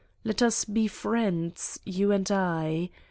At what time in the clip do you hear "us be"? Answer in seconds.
0.41-0.87